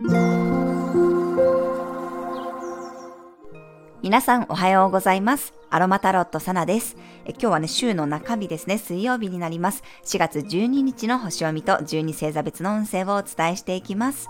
[0.00, 0.12] 皆
[4.20, 5.52] さんおはようございます。
[5.70, 6.96] アロマタロットサナです。
[7.24, 9.82] え今日はね、週の中日ですね、水曜日になります。
[10.04, 14.28] 4月12日の星読みと12星座別の運勢をお伝えしていきます。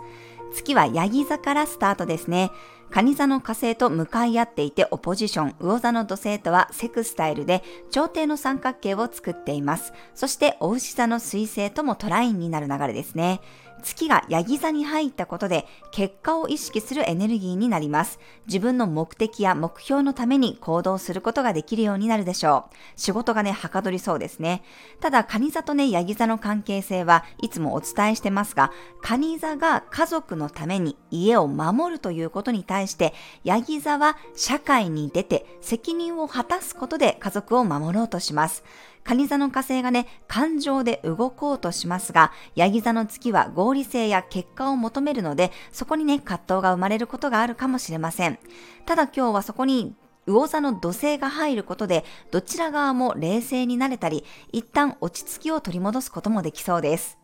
[0.55, 2.51] 月はヤギ座からスタートですね。
[2.91, 9.93] 蟹座の火星と向かい合っていてオポジション、魚座の土星とはセクスタイルで朝廷の三角形を作っています。
[10.15, 13.41] そしてお牛座の水星ともトラインになる流れですね。
[13.83, 18.19] 月がヤギ座に入ったことで結果を意識するエネルギーになります。
[18.47, 22.75] 自分の目的や目標のために行動することができるようになるでしょう。
[22.97, 24.63] 仕事がね、はかどりそうですね。
[25.01, 38.63] ただ、カニ座とね、ヤギ座の関係性はいつもお伝えしてますが、カニ座が家族のために家を守るということに対して、ヤギ座は社会に出て責任を果たすことで家族を守ろうとします。
[39.05, 48.39] 蟹座の火星がね、感情で動こうとしますが、ヤギ座の月は合理性や結果を求めるので、そこにね、葛藤が生まれることがあるかもしれません。
[48.85, 49.95] ただ今日はそこに
[50.27, 57.19] 魚座の土星が入ることで、どちら側も冷静になれたり、一旦落ち着きを取り戻すこともできそうです。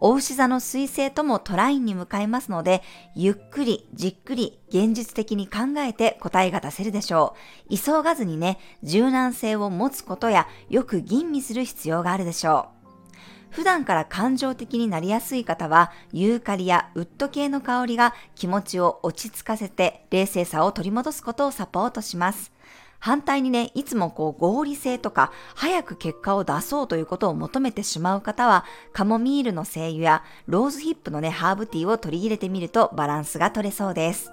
[0.00, 2.82] お牛座の彗星ともトラインに向かいますので、
[3.14, 7.34] ゆっくりじっくり現実的に考えて答えが出せるでしょ
[7.70, 7.76] う。
[7.76, 12.76] 急がずにね、柔軟性を持つことやよく吟味する必要があるでしょう。
[13.50, 22.52] 普段から感情的になりやすい方は、ユーカリやウッド系の香りが気持ちを落ち着かせて冷静さを取り戻すことをサポートします。
[22.98, 34.32] 反対にね、いつもこう合理性とか早く結果を出そうということを求めてしまう方は、カモミールの精油やローズヒップのね、ハーブティーを取り入れてみるとバランスが取れそうです。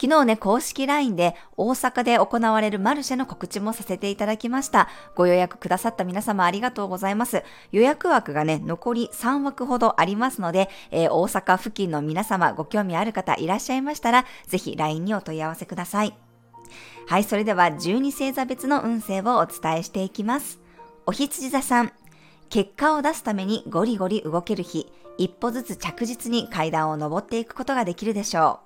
[0.00, 4.88] 昨日ね、公式 LINE で大阪で行われるマルシェの告知もさせていただきました。
[5.14, 7.44] ご予約くださった皆様ありがとうございます。
[7.70, 16.23] 予約枠がね、残り3枠ほどありますので、えー、大阪付近の皆様ご興味ある方いらっしゃいましたら、ぜひ LINE にお問い合わせください。
[17.06, 20.60] はい、それでは12星座別の運勢をお伝えしていきます。
[21.06, 21.92] お羊座さん、
[22.48, 28.60] 結果を出すためにゴリゴリ動ける日、一歩ずつ着実に階段を登っていくことができるでしょ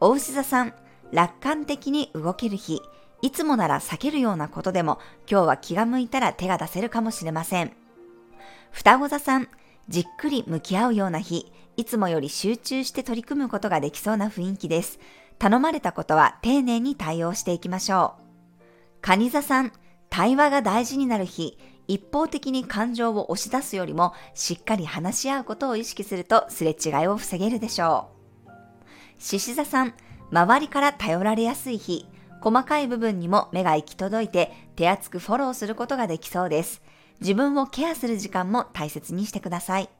[0.00, 0.06] う。
[0.06, 0.74] お牛座さん、
[1.12, 2.80] 楽観的に動ける日、
[3.22, 4.98] いつもなら避けるようなことでも
[5.30, 7.72] 今日は気が向いたら手が出せるかもしれません。
[8.70, 9.48] 双子座さん、
[9.88, 14.98] じっくり向き合うような日、いつもより集中して取り組むことができそうな雰囲気です。
[15.42, 18.62] 頼まれたことは丁寧に対応していきましょう。
[19.00, 19.72] カニ座さん、
[20.08, 21.58] 対話が大事になる日、
[21.88, 28.10] 一方的に感情を押し出すよりもしっかり話し合うことを意識するとすれ違いを防げるでしょ
[28.46, 28.50] う。
[29.18, 29.94] 獅子座さん、
[30.30, 32.06] 周りから頼られやすい日、
[32.40, 36.82] 細かい部分にも目が行き届いて手厚くフォローすることができそうです。
[37.20, 39.90] 自分をケアする時間も大切にしてください。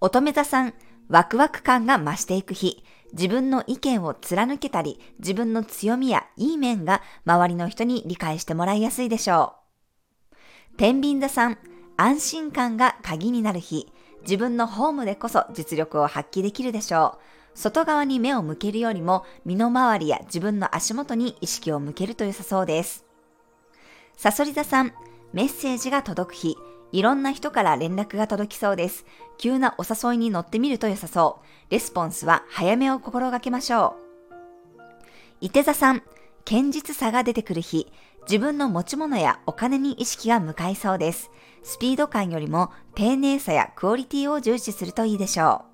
[0.00, 0.74] 乙女座さん、
[1.08, 2.82] ワクワク感が増していく日、
[3.12, 9.54] 自分の意見を貫けたり、自分の強みやいい面が周りの人に理解してもらいやすいでしょ
[10.32, 10.36] う。
[10.76, 11.58] 天秤座さん、
[11.96, 13.92] 安心感が鍵になる日、
[14.22, 17.18] 自分のホームでこそ実力を発揮できるでしょ
[17.54, 17.58] う。
[17.58, 23.04] 外側に目を向けるよりも、身の回りや自分の足元に意識を向けると良さそうです。
[24.16, 24.92] サソリ座さん、
[25.32, 26.56] メッセージが届く日、
[26.92, 29.04] いろんな人から連絡が届きそうです。
[29.36, 31.70] 急なお誘いに乗ってみると良さそう。
[31.70, 33.96] レスポンスは早めを心がけましょ
[34.80, 34.82] う。
[35.40, 36.02] 伊手座さん、
[36.44, 41.30] 堅実さが出てくる日、自分の持ち物やお金に意識が向かいそうです。
[41.62, 45.64] スピード感よりも丁寧さやクオリティを重視するといいでしょ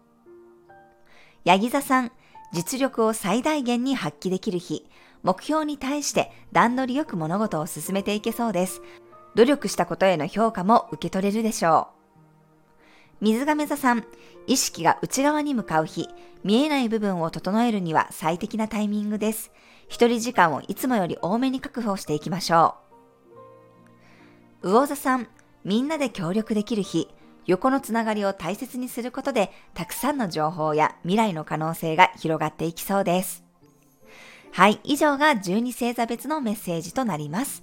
[0.69, 0.73] う。
[1.45, 2.13] ヤギ座さん、
[2.53, 4.87] 実力を最大限に発揮できる日、
[5.23, 8.83] 目標に対して段取りよく物事を進めていけそうです。
[9.35, 11.89] 努力したことへの評価も受け取れるでしょ
[13.21, 13.25] う。
[13.25, 14.05] 水亀座さん、
[14.47, 16.09] 意識が内側に向かう日、
[16.43, 19.51] 見えない部分を整えるには最適なタイミングです。
[19.89, 22.77] 一人時間をいつもより多めに確保していきましょ
[24.63, 24.69] う。
[24.69, 25.29] 魚座さん、
[25.65, 27.09] みんなで協力できる日、
[27.47, 33.45] 横のつながりを大切にすることで、たくさんの情報や未来の可能性が広がっていきそうです。
[34.53, 37.63] はい、以上が12星座別のメッセージとなります。